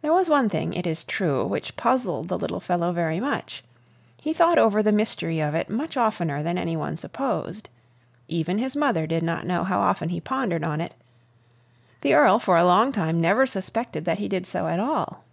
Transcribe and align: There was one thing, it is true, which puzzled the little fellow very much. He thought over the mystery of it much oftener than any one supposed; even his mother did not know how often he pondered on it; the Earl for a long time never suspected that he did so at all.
There 0.00 0.12
was 0.12 0.28
one 0.28 0.48
thing, 0.48 0.74
it 0.74 0.86
is 0.86 1.02
true, 1.02 1.44
which 1.44 1.74
puzzled 1.74 2.28
the 2.28 2.38
little 2.38 2.60
fellow 2.60 2.92
very 2.92 3.18
much. 3.18 3.64
He 4.20 4.32
thought 4.32 4.58
over 4.58 4.80
the 4.80 4.92
mystery 4.92 5.40
of 5.42 5.56
it 5.56 5.68
much 5.68 5.96
oftener 5.96 6.40
than 6.44 6.56
any 6.56 6.76
one 6.76 6.96
supposed; 6.96 7.68
even 8.28 8.58
his 8.58 8.76
mother 8.76 9.08
did 9.08 9.24
not 9.24 9.44
know 9.44 9.64
how 9.64 9.80
often 9.80 10.10
he 10.10 10.20
pondered 10.20 10.62
on 10.62 10.80
it; 10.80 10.94
the 12.02 12.14
Earl 12.14 12.38
for 12.38 12.56
a 12.56 12.64
long 12.64 12.92
time 12.92 13.20
never 13.20 13.44
suspected 13.44 14.04
that 14.04 14.18
he 14.20 14.28
did 14.28 14.46
so 14.46 14.68
at 14.68 14.78
all. 14.78 15.24